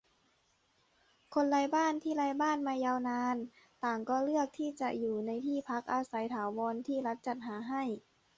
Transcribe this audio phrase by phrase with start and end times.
[1.33, 3.37] คนไร้บ้านที่ไร้บ้านมายาวนาน
[3.83, 7.83] ต่างก็เลือกที่จะอยู่ในที่พักอาศัยถาวรที่รัฐจัดหาให้